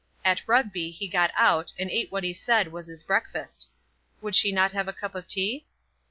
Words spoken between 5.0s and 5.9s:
of tea?